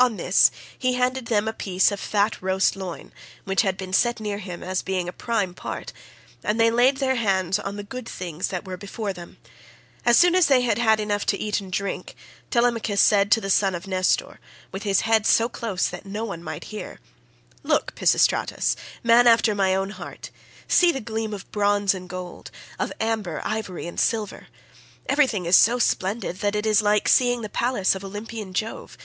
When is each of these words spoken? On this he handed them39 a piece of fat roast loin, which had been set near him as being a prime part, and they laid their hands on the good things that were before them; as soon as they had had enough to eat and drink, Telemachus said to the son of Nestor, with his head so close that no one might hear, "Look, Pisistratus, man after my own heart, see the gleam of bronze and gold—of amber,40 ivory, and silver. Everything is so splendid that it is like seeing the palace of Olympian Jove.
On 0.00 0.16
this 0.16 0.50
he 0.76 0.94
handed 0.94 1.26
them39 1.26 1.46
a 1.48 1.52
piece 1.52 1.92
of 1.92 2.00
fat 2.00 2.42
roast 2.42 2.74
loin, 2.74 3.12
which 3.44 3.62
had 3.62 3.76
been 3.76 3.92
set 3.92 4.18
near 4.18 4.38
him 4.38 4.64
as 4.64 4.82
being 4.82 5.08
a 5.08 5.12
prime 5.12 5.54
part, 5.54 5.92
and 6.42 6.58
they 6.58 6.72
laid 6.72 6.96
their 6.96 7.14
hands 7.14 7.60
on 7.60 7.76
the 7.76 7.84
good 7.84 8.08
things 8.08 8.48
that 8.48 8.64
were 8.66 8.76
before 8.76 9.12
them; 9.12 9.36
as 10.04 10.18
soon 10.18 10.34
as 10.34 10.46
they 10.46 10.62
had 10.62 10.78
had 10.78 10.98
enough 10.98 11.24
to 11.26 11.38
eat 11.38 11.60
and 11.60 11.70
drink, 11.72 12.16
Telemachus 12.50 13.00
said 13.00 13.30
to 13.30 13.40
the 13.40 13.48
son 13.48 13.76
of 13.76 13.86
Nestor, 13.86 14.40
with 14.72 14.82
his 14.82 15.02
head 15.02 15.24
so 15.24 15.48
close 15.48 15.86
that 15.86 16.04
no 16.04 16.24
one 16.24 16.42
might 16.42 16.64
hear, 16.74 16.98
"Look, 17.62 17.94
Pisistratus, 17.94 18.74
man 19.04 19.28
after 19.28 19.54
my 19.54 19.72
own 19.72 19.90
heart, 19.90 20.30
see 20.66 20.90
the 20.90 21.00
gleam 21.00 21.32
of 21.32 21.48
bronze 21.52 21.94
and 21.94 22.08
gold—of 22.08 22.92
amber,40 22.98 23.42
ivory, 23.44 23.86
and 23.86 24.00
silver. 24.00 24.48
Everything 25.06 25.46
is 25.46 25.54
so 25.54 25.78
splendid 25.78 26.40
that 26.40 26.56
it 26.56 26.66
is 26.66 26.82
like 26.82 27.08
seeing 27.08 27.42
the 27.42 27.48
palace 27.48 27.94
of 27.94 28.04
Olympian 28.04 28.52
Jove. 28.52 28.98